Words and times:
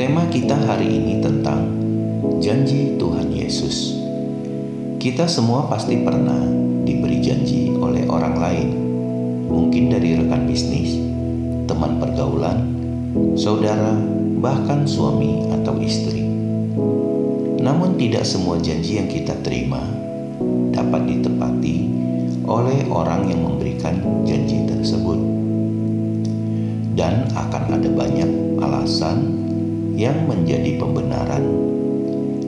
tema 0.00 0.24
kita 0.32 0.56
hari 0.56 0.96
ini 0.96 1.20
tentang 1.20 1.68
janji 2.40 2.96
Tuhan 2.96 3.36
Yesus. 3.36 4.00
Kita 4.96 5.28
semua 5.28 5.68
pasti 5.68 6.00
pernah 6.00 6.40
diberi 6.88 7.20
janji 7.20 7.68
oleh 7.76 8.08
orang 8.08 8.32
lain, 8.40 8.68
mungkin 9.52 9.92
dari 9.92 10.16
rekan 10.16 10.48
bisnis, 10.48 10.96
teman 11.68 12.00
pergaulan, 12.00 12.64
saudara, 13.36 13.92
bahkan 14.40 14.88
suami 14.88 15.52
atau 15.60 15.76
istri. 15.84 16.24
Namun, 17.60 18.00
tidak 18.00 18.24
semua 18.24 18.56
janji 18.56 18.96
yang 18.96 19.12
kita 19.12 19.36
terima 19.44 19.84
dapat 20.72 21.12
ditepati 21.12 21.76
oleh 22.48 22.88
orang 22.88 23.28
yang 23.28 23.44
memberikan 23.44 24.00
janji 24.24 24.64
tersebut, 24.64 25.20
dan 26.96 27.28
akan 27.36 27.76
ada 27.76 27.88
yang 30.00 30.24
menjadi 30.24 30.80
pembenaran 30.80 31.44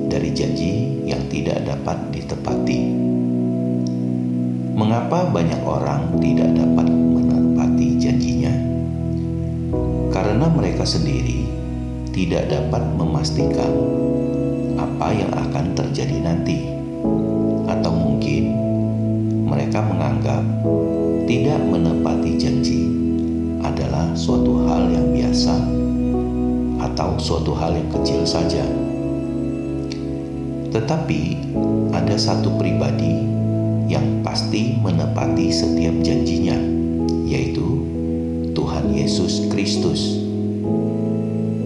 dari 0.09 0.33
janji 0.33 1.05
yang 1.05 1.21
tidak 1.29 1.61
dapat 1.69 2.01
ditepati. 2.09 2.81
Mengapa 4.73 5.29
banyak 5.29 5.61
orang 5.61 6.17
tidak 6.17 6.49
dapat 6.57 6.89
menepati 6.89 8.01
janjinya? 8.01 8.57
Karena 10.17 10.49
mereka 10.49 10.89
sendiri 10.89 11.45
tidak 12.17 12.49
dapat 12.49 12.89
memastikan 12.97 13.69
apa 14.81 15.13
yang 15.13 15.29
akan 15.37 15.77
terjadi 15.77 16.25
nanti, 16.25 16.73
atau 17.69 17.93
mungkin 17.93 18.49
mereka 19.45 19.85
menganggap 19.85 20.41
tidak 21.29 21.61
menepati 21.69 22.33
janji 22.41 22.89
adalah 23.61 24.09
suatu 24.17 24.65
hal 24.65 24.89
yang 24.89 25.13
biasa 25.13 25.82
atau 26.93 27.17
suatu 27.17 27.57
hal 27.57 27.73
yang 27.73 27.89
kecil 27.89 28.21
saja. 28.29 28.61
Tetapi 30.73 31.21
ada 31.97 32.17
satu 32.21 32.53
pribadi 32.61 33.25
yang 33.89 34.21
pasti 34.21 34.77
menepati 34.77 35.49
setiap 35.49 35.93
janjinya, 36.05 36.57
yaitu 37.25 37.65
Tuhan 38.53 38.93
Yesus 38.93 39.49
Kristus. 39.49 40.21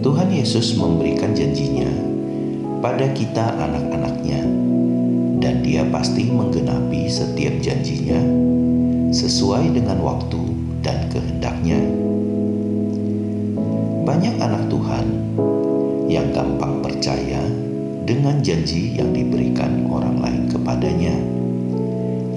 Tuhan 0.07 0.31
Yesus 0.31 0.79
memberikan 0.79 1.35
janjinya 1.35 1.91
pada 2.79 3.11
kita 3.11 3.59
anak-anaknya, 3.59 4.43
dan 5.43 5.63
dia 5.67 5.83
pasti 5.91 6.31
menggenapi 6.31 7.11
setiap 7.11 7.59
janjinya 7.59 8.23
sesuai 9.11 9.75
dengan 9.75 10.03
waktu 10.03 10.43
dan 10.83 11.11
kehendaknya. 11.11 11.79
Banyak 14.07 14.39
anak 14.39 14.71
Tuhan 14.71 15.07
yang 16.07 16.31
gampang 16.31 16.79
percaya 16.79 17.43
dengan 18.07 18.39
janji 18.39 18.95
yang 18.95 19.11
diberikan 19.11 19.83
orang 19.91 20.23
lain 20.23 20.43
kepadanya, 20.47 21.11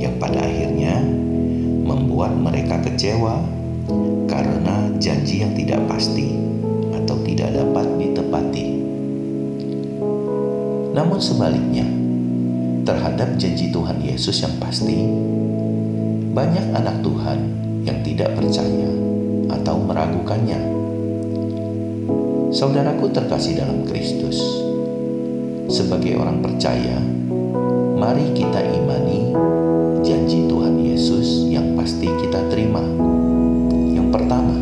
yang 0.02 0.18
pada 0.18 0.50
akhirnya 0.50 0.98
membuat 1.86 2.34
mereka 2.34 2.82
kecewa 2.82 3.46
karena 4.26 4.90
janji 4.98 5.46
yang 5.46 5.54
tidak 5.54 5.86
pasti 5.86 6.42
atau 6.90 7.22
tidak 7.22 7.54
dapat 7.54 7.86
ditepati. 8.02 8.68
Namun 10.98 11.22
sebaliknya, 11.22 11.86
terhadap 12.82 13.38
janji 13.38 13.70
Tuhan 13.70 14.02
Yesus 14.02 14.42
yang 14.42 14.58
pasti, 14.58 15.06
banyak 16.34 16.66
anak 16.74 17.06
Tuhan 17.06 17.40
yang 17.86 18.02
tidak 18.02 18.34
percaya 18.34 18.90
atau 19.54 19.78
meragukannya 19.86 20.80
Saudaraku 22.50 23.14
terkasih 23.14 23.62
dalam 23.62 23.86
Kristus, 23.86 24.42
sebagai 25.70 26.18
orang 26.18 26.42
percaya, 26.42 26.98
mari 27.94 28.34
kita 28.34 28.58
imani 28.66 29.38
janji 30.02 30.50
Tuhan 30.50 30.82
Yesus 30.82 31.46
yang 31.46 31.78
pasti 31.78 32.10
kita 32.10 32.42
terima. 32.50 32.82
Yang 33.94 34.10
pertama, 34.10 34.58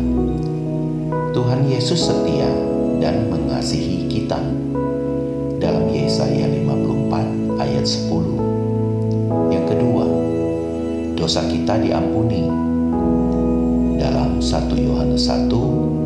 Tuhan 1.32 1.64
Yesus 1.64 2.12
setia 2.12 2.52
dan 3.00 3.32
mengasihi 3.32 4.04
kita. 4.04 4.36
Dalam 5.56 5.88
Yesaya 5.88 6.44
54 6.44 7.56
ayat 7.56 7.88
10. 7.88 9.48
Yang 9.48 9.64
kedua, 9.64 10.04
dosa 11.16 11.40
kita 11.48 11.80
diampuni. 11.80 12.52
Dalam 13.96 14.44
1 14.44 14.76
Yohanes 14.76 15.24
1 15.24 15.48
ayat 15.48 15.56
9 15.56 15.97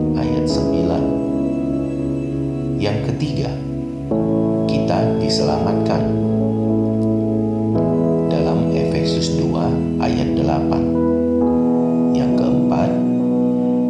yang 2.82 2.98
ketiga, 3.06 3.47
kita 4.66 5.15
diselamatkan. 5.22 6.03
Dalam 8.26 8.75
Efesus 8.75 9.38
2 9.38 10.03
ayat 10.03 10.34
8. 10.34 12.10
Yang 12.10 12.43
keempat, 12.43 12.91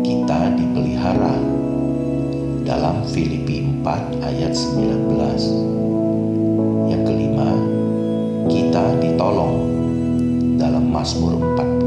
kita 0.05 0.53
dipelihara. 0.61 1.41
Dalam 2.69 3.01
Filipi 3.09 3.65
4 3.81 4.13
ayat 4.29 4.53
19. 4.53 5.41
Yang 6.93 7.03
kelima, 7.09 7.49
kita 8.53 8.93
ditolong. 9.01 9.73
Dalam 10.61 10.85
Mazmur 10.93 11.41
46 11.57 11.81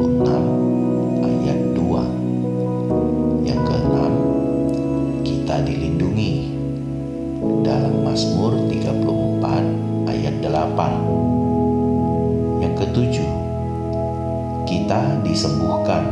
disembuhkan 15.36 16.08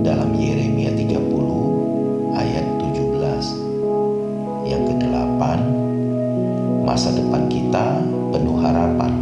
dalam 0.00 0.32
Yeremia 0.32 0.96
30 0.96 2.40
ayat 2.40 2.64
17. 2.80 4.64
Yang 4.64 4.96
kedelapan, 4.96 5.60
masa 6.88 7.12
depan 7.12 7.52
kita 7.52 8.00
penuh 8.32 8.64
harapan 8.64 9.12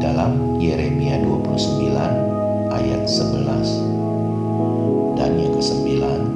dalam 0.00 0.56
Yeremia 0.56 1.20
29 1.20 2.72
ayat 2.72 3.04
11. 3.04 5.20
Dan 5.20 5.36
yang 5.36 5.52
kesembilan, 5.52 6.32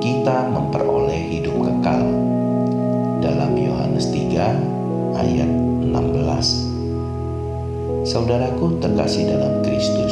kita 0.00 0.48
memperoleh 0.48 1.28
hidup 1.28 1.60
kekal 1.60 2.08
dalam 3.20 3.52
Yohanes 3.52 4.08
3 4.08 4.56
ayat 5.12 5.52
16. 5.84 6.71
Saudaraku 8.02 8.82
terkasih 8.82 9.30
dalam 9.30 9.62
Kristus, 9.62 10.10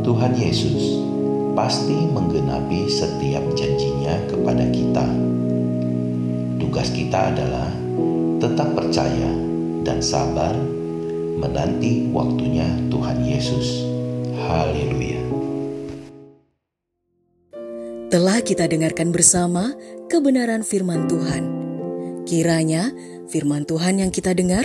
Tuhan 0.00 0.32
Yesus 0.32 0.96
pasti 1.52 1.92
menggenapi 1.92 2.88
setiap 2.88 3.44
janjinya 3.52 4.16
kepada 4.32 4.64
kita. 4.72 5.04
Tugas 6.56 6.88
kita 6.88 7.36
adalah 7.36 7.68
tetap 8.40 8.72
percaya 8.72 9.28
dan 9.84 10.00
sabar 10.00 10.56
menanti 11.36 12.08
waktunya 12.08 12.64
Tuhan 12.88 13.28
Yesus. 13.28 13.84
Haleluya. 14.48 15.20
Telah 18.08 18.40
kita 18.40 18.72
dengarkan 18.72 19.12
bersama 19.12 19.76
kebenaran 20.08 20.64
firman 20.64 21.12
Tuhan. 21.12 21.44
Kiranya 22.24 22.88
firman 23.28 23.68
Tuhan 23.68 24.00
yang 24.00 24.08
kita 24.08 24.32
dengar 24.32 24.64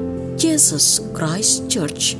Jesus 0.41 0.99
Christ 1.13 1.69
Church 1.69 2.17